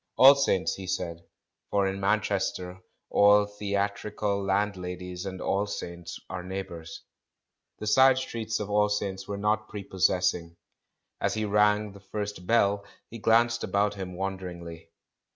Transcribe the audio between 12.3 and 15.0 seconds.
bell, he glanced about him wonderingly.